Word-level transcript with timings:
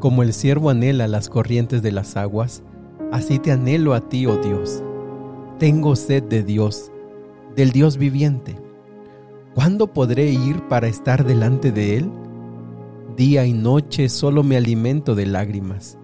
Como 0.00 0.22
el 0.22 0.32
siervo 0.32 0.70
anhela 0.70 1.08
las 1.08 1.28
corrientes 1.28 1.82
de 1.82 1.90
las 1.90 2.16
aguas, 2.16 2.62
así 3.10 3.40
te 3.40 3.50
anhelo 3.50 3.94
a 3.94 4.08
ti, 4.08 4.26
oh 4.26 4.36
Dios. 4.36 4.82
Tengo 5.58 5.96
sed 5.96 6.22
de 6.22 6.44
Dios, 6.44 6.92
del 7.56 7.72
Dios 7.72 7.96
viviente. 7.96 8.56
¿Cuándo 9.54 9.92
podré 9.92 10.30
ir 10.30 10.68
para 10.68 10.86
estar 10.86 11.26
delante 11.26 11.72
de 11.72 11.96
Él? 11.96 12.10
Día 13.16 13.44
y 13.44 13.52
noche 13.52 14.08
solo 14.08 14.44
me 14.44 14.56
alimento 14.56 15.16
de 15.16 15.26
lágrimas, 15.26 15.98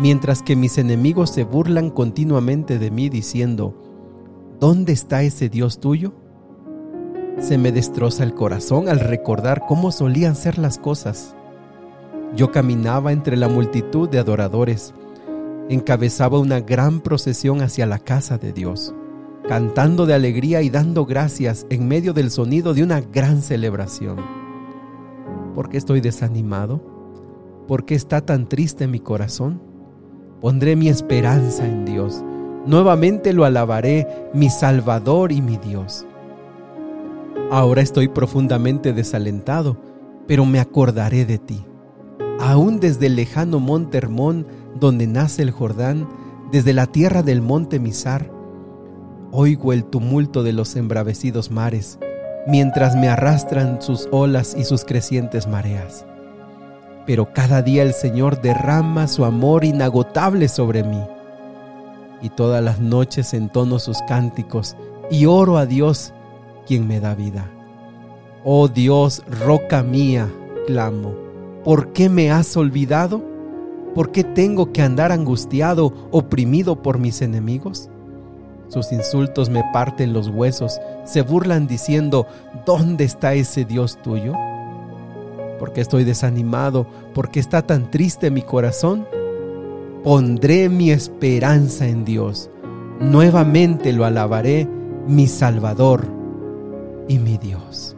mientras 0.00 0.44
que 0.44 0.54
mis 0.54 0.78
enemigos 0.78 1.30
se 1.30 1.42
burlan 1.42 1.90
continuamente 1.90 2.78
de 2.78 2.92
mí 2.92 3.08
diciendo, 3.08 3.74
¿dónde 4.60 4.92
está 4.92 5.24
ese 5.24 5.48
Dios 5.48 5.80
tuyo? 5.80 6.12
Se 7.40 7.58
me 7.58 7.72
destroza 7.72 8.22
el 8.22 8.32
corazón 8.32 8.88
al 8.88 9.00
recordar 9.00 9.64
cómo 9.66 9.90
solían 9.90 10.36
ser 10.36 10.56
las 10.58 10.78
cosas 10.78 11.34
yo 12.34 12.52
caminaba 12.52 13.12
entre 13.12 13.36
la 13.36 13.48
multitud 13.48 14.08
de 14.08 14.18
adoradores, 14.18 14.94
encabezaba 15.68 16.38
una 16.38 16.60
gran 16.60 17.00
procesión 17.00 17.60
hacia 17.62 17.86
la 17.86 17.98
casa 17.98 18.38
de 18.38 18.52
Dios, 18.52 18.94
cantando 19.48 20.06
de 20.06 20.14
alegría 20.14 20.62
y 20.62 20.70
dando 20.70 21.06
gracias 21.06 21.66
en 21.70 21.88
medio 21.88 22.12
del 22.12 22.30
sonido 22.30 22.72
de 22.74 22.82
una 22.82 23.00
gran 23.00 23.42
celebración. 23.42 24.18
¿Por 25.54 25.68
qué 25.68 25.76
estoy 25.76 26.00
desanimado? 26.00 26.80
¿Por 27.66 27.84
qué 27.84 27.94
está 27.94 28.20
tan 28.20 28.48
triste 28.48 28.86
mi 28.86 29.00
corazón? 29.00 29.60
Pondré 30.40 30.76
mi 30.76 30.88
esperanza 30.88 31.66
en 31.66 31.84
Dios. 31.84 32.24
Nuevamente 32.66 33.32
lo 33.32 33.44
alabaré, 33.44 34.06
mi 34.32 34.50
Salvador 34.50 35.32
y 35.32 35.42
mi 35.42 35.56
Dios. 35.56 36.06
Ahora 37.50 37.82
estoy 37.82 38.08
profundamente 38.08 38.92
desalentado, 38.92 39.76
pero 40.26 40.44
me 40.46 40.60
acordaré 40.60 41.24
de 41.24 41.38
ti 41.38 41.64
aún 42.40 42.80
desde 42.80 43.06
el 43.06 43.16
lejano 43.16 43.60
monte 43.60 43.98
Hermón, 43.98 44.46
donde 44.78 45.06
nace 45.06 45.42
el 45.42 45.50
Jordán, 45.50 46.08
desde 46.50 46.72
la 46.72 46.86
tierra 46.86 47.22
del 47.22 47.42
monte 47.42 47.78
Misar, 47.78 48.30
oigo 49.30 49.72
el 49.72 49.84
tumulto 49.84 50.42
de 50.42 50.52
los 50.52 50.74
embravecidos 50.74 51.50
mares, 51.50 51.98
mientras 52.46 52.96
me 52.96 53.08
arrastran 53.08 53.82
sus 53.82 54.08
olas 54.10 54.56
y 54.58 54.64
sus 54.64 54.84
crecientes 54.84 55.46
mareas. 55.46 56.06
Pero 57.06 57.32
cada 57.32 57.62
día 57.62 57.82
el 57.82 57.92
Señor 57.92 58.40
derrama 58.40 59.06
su 59.06 59.24
amor 59.24 59.64
inagotable 59.64 60.48
sobre 60.48 60.82
mí, 60.82 61.02
y 62.22 62.30
todas 62.30 62.64
las 62.64 62.80
noches 62.80 63.34
entono 63.34 63.78
sus 63.78 63.98
cánticos 64.08 64.76
y 65.10 65.26
oro 65.26 65.58
a 65.58 65.66
Dios, 65.66 66.14
quien 66.66 66.86
me 66.88 67.00
da 67.00 67.14
vida. 67.14 67.50
Oh 68.44 68.68
Dios, 68.68 69.22
roca 69.44 69.82
mía, 69.82 70.28
clamo 70.66 71.29
¿Por 71.64 71.92
qué 71.92 72.08
me 72.08 72.30
has 72.30 72.56
olvidado? 72.56 73.22
¿Por 73.94 74.12
qué 74.12 74.24
tengo 74.24 74.72
que 74.72 74.82
andar 74.82 75.12
angustiado, 75.12 75.92
oprimido 76.10 76.80
por 76.80 76.98
mis 76.98 77.22
enemigos? 77.22 77.90
Sus 78.68 78.92
insultos 78.92 79.50
me 79.50 79.64
parten 79.72 80.12
los 80.12 80.28
huesos, 80.28 80.80
se 81.04 81.22
burlan 81.22 81.66
diciendo, 81.66 82.26
¿dónde 82.64 83.04
está 83.04 83.34
ese 83.34 83.64
Dios 83.64 84.00
tuyo? 84.00 84.32
¿Por 85.58 85.72
qué 85.72 85.80
estoy 85.80 86.04
desanimado? 86.04 86.86
¿Por 87.12 87.30
qué 87.30 87.40
está 87.40 87.62
tan 87.62 87.90
triste 87.90 88.30
mi 88.30 88.42
corazón? 88.42 89.06
Pondré 90.02 90.68
mi 90.68 90.90
esperanza 90.90 91.86
en 91.86 92.04
Dios. 92.04 92.48
Nuevamente 93.00 93.92
lo 93.92 94.04
alabaré, 94.04 94.66
mi 95.06 95.26
Salvador 95.26 96.06
y 97.08 97.18
mi 97.18 97.36
Dios. 97.38 97.89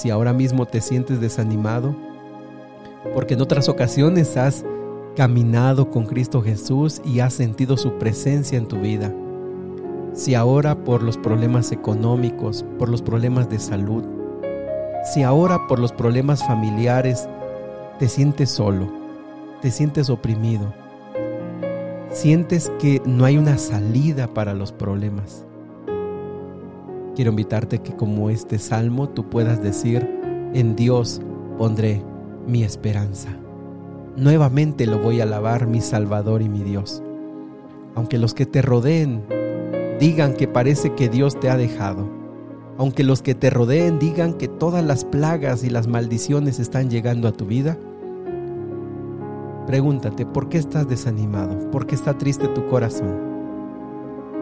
Si 0.00 0.08
ahora 0.08 0.32
mismo 0.32 0.64
te 0.64 0.80
sientes 0.80 1.20
desanimado, 1.20 1.94
porque 3.12 3.34
en 3.34 3.42
otras 3.42 3.68
ocasiones 3.68 4.34
has 4.38 4.64
caminado 5.14 5.90
con 5.90 6.06
Cristo 6.06 6.40
Jesús 6.40 7.02
y 7.04 7.20
has 7.20 7.34
sentido 7.34 7.76
su 7.76 7.98
presencia 7.98 8.56
en 8.56 8.66
tu 8.66 8.76
vida. 8.78 9.14
Si 10.14 10.34
ahora 10.34 10.84
por 10.84 11.02
los 11.02 11.18
problemas 11.18 11.70
económicos, 11.70 12.64
por 12.78 12.88
los 12.88 13.02
problemas 13.02 13.50
de 13.50 13.58
salud, 13.58 14.02
si 15.04 15.22
ahora 15.22 15.66
por 15.68 15.78
los 15.78 15.92
problemas 15.92 16.46
familiares 16.46 17.28
te 17.98 18.08
sientes 18.08 18.48
solo, 18.48 18.90
te 19.60 19.70
sientes 19.70 20.08
oprimido, 20.08 20.72
sientes 22.10 22.72
que 22.78 23.02
no 23.04 23.26
hay 23.26 23.36
una 23.36 23.58
salida 23.58 24.28
para 24.32 24.54
los 24.54 24.72
problemas, 24.72 25.44
quiero 27.14 27.30
invitarte 27.30 27.78
que 27.80 27.94
como 27.94 28.30
este 28.30 28.58
salmo 28.58 29.08
tú 29.08 29.28
puedas 29.28 29.62
decir, 29.62 30.08
en 30.54 30.76
Dios 30.76 31.20
pondré 31.58 32.02
mi 32.46 32.64
esperanza. 32.64 33.28
Nuevamente 34.16 34.86
lo 34.86 34.98
voy 34.98 35.20
a 35.20 35.24
alabar 35.24 35.66
mi 35.66 35.80
Salvador 35.80 36.42
y 36.42 36.48
mi 36.48 36.62
Dios. 36.62 37.02
Aunque 37.94 38.18
los 38.18 38.34
que 38.34 38.46
te 38.46 38.62
rodeen 38.62 39.22
digan 39.98 40.34
que 40.34 40.48
parece 40.48 40.94
que 40.94 41.08
Dios 41.08 41.38
te 41.38 41.50
ha 41.50 41.56
dejado, 41.56 42.08
aunque 42.78 43.04
los 43.04 43.22
que 43.22 43.34
te 43.34 43.50
rodeen 43.50 43.98
digan 43.98 44.34
que 44.34 44.48
todas 44.48 44.84
las 44.84 45.04
plagas 45.04 45.64
y 45.64 45.70
las 45.70 45.86
maldiciones 45.86 46.58
están 46.58 46.88
llegando 46.88 47.28
a 47.28 47.32
tu 47.32 47.44
vida, 47.44 47.76
pregúntate, 49.66 50.24
¿por 50.24 50.48
qué 50.48 50.58
estás 50.58 50.88
desanimado? 50.88 51.70
¿Por 51.70 51.86
qué 51.86 51.94
está 51.94 52.16
triste 52.16 52.48
tu 52.48 52.66
corazón? 52.68 53.30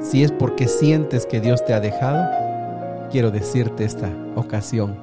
Si 0.00 0.22
es 0.22 0.32
porque 0.32 0.68
sientes 0.68 1.26
que 1.26 1.40
Dios 1.40 1.64
te 1.64 1.72
ha 1.72 1.80
dejado, 1.80 2.28
quiero 3.10 3.30
decirte 3.30 3.84
esta 3.84 4.10
ocasión 4.36 4.96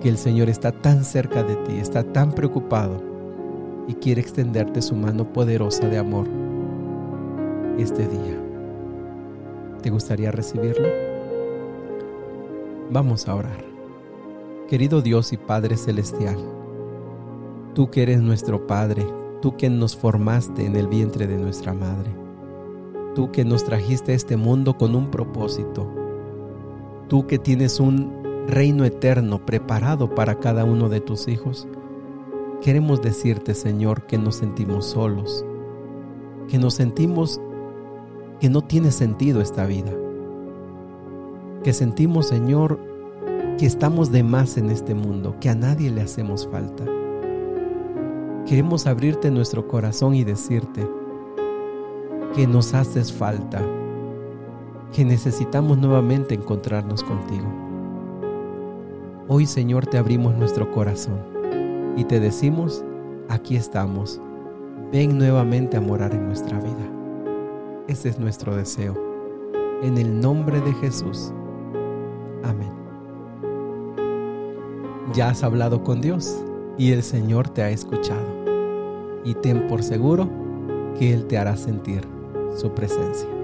que 0.00 0.08
el 0.08 0.18
Señor 0.18 0.48
está 0.48 0.72
tan 0.72 1.04
cerca 1.04 1.42
de 1.42 1.56
ti, 1.56 1.78
está 1.78 2.02
tan 2.02 2.32
preocupado 2.32 3.02
y 3.88 3.94
quiere 3.94 4.20
extenderte 4.20 4.82
su 4.82 4.94
mano 4.94 5.32
poderosa 5.32 5.88
de 5.88 5.98
amor 5.98 6.26
este 7.78 8.06
día. 8.06 8.38
¿Te 9.82 9.90
gustaría 9.90 10.30
recibirlo? 10.30 10.88
Vamos 12.90 13.28
a 13.28 13.34
orar. 13.34 13.64
Querido 14.68 15.02
Dios 15.02 15.32
y 15.32 15.36
Padre 15.36 15.76
Celestial, 15.76 16.38
tú 17.74 17.90
que 17.90 18.02
eres 18.02 18.20
nuestro 18.20 18.66
Padre, 18.66 19.06
tú 19.42 19.56
que 19.56 19.68
nos 19.68 19.96
formaste 19.96 20.64
en 20.64 20.76
el 20.76 20.88
vientre 20.88 21.26
de 21.26 21.36
nuestra 21.36 21.74
Madre, 21.74 22.10
tú 23.14 23.30
que 23.30 23.44
nos 23.44 23.64
trajiste 23.64 24.12
a 24.12 24.14
este 24.14 24.36
mundo 24.36 24.78
con 24.78 24.94
un 24.94 25.10
propósito, 25.10 26.03
tú 27.08 27.26
que 27.26 27.38
tienes 27.38 27.80
un 27.80 28.44
reino 28.46 28.84
eterno 28.84 29.44
preparado 29.44 30.14
para 30.14 30.40
cada 30.40 30.64
uno 30.64 30.88
de 30.88 31.00
tus 31.00 31.28
hijos, 31.28 31.66
queremos 32.60 33.02
decirte, 33.02 33.54
Señor, 33.54 34.06
que 34.06 34.18
nos 34.18 34.36
sentimos 34.36 34.86
solos, 34.86 35.44
que 36.48 36.58
nos 36.58 36.74
sentimos 36.74 37.40
que 38.40 38.50
no 38.50 38.62
tiene 38.62 38.90
sentido 38.90 39.40
esta 39.40 39.64
vida, 39.64 39.92
que 41.62 41.72
sentimos, 41.72 42.28
Señor, 42.28 42.78
que 43.58 43.66
estamos 43.66 44.10
de 44.10 44.22
más 44.22 44.56
en 44.56 44.70
este 44.70 44.94
mundo, 44.94 45.36
que 45.40 45.48
a 45.48 45.54
nadie 45.54 45.90
le 45.90 46.02
hacemos 46.02 46.46
falta. 46.46 46.84
Queremos 48.46 48.86
abrirte 48.86 49.30
nuestro 49.30 49.66
corazón 49.68 50.14
y 50.14 50.24
decirte 50.24 50.86
que 52.34 52.46
nos 52.46 52.74
haces 52.74 53.12
falta, 53.12 53.62
que 54.94 55.04
necesitamos 55.04 55.76
nuevamente 55.76 56.36
encontrarnos 56.36 57.02
contigo. 57.02 57.46
Hoy 59.26 59.44
Señor 59.44 59.86
te 59.86 59.98
abrimos 59.98 60.36
nuestro 60.36 60.70
corazón 60.70 61.18
y 61.96 62.04
te 62.04 62.20
decimos, 62.20 62.84
aquí 63.28 63.56
estamos, 63.56 64.20
ven 64.92 65.18
nuevamente 65.18 65.76
a 65.76 65.80
morar 65.80 66.14
en 66.14 66.28
nuestra 66.28 66.60
vida. 66.60 66.88
Ese 67.88 68.08
es 68.08 68.20
nuestro 68.20 68.54
deseo. 68.54 68.94
En 69.82 69.98
el 69.98 70.20
nombre 70.20 70.60
de 70.60 70.72
Jesús. 70.74 71.32
Amén. 72.44 72.70
Ya 75.12 75.30
has 75.30 75.42
hablado 75.42 75.82
con 75.82 76.00
Dios 76.00 76.38
y 76.78 76.92
el 76.92 77.02
Señor 77.02 77.48
te 77.48 77.62
ha 77.62 77.70
escuchado. 77.70 78.44
Y 79.24 79.34
ten 79.34 79.66
por 79.66 79.82
seguro 79.82 80.28
que 80.96 81.12
Él 81.12 81.26
te 81.26 81.36
hará 81.36 81.56
sentir 81.56 82.06
su 82.54 82.70
presencia. 82.72 83.43